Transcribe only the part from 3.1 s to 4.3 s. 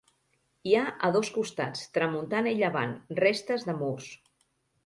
restes de murs.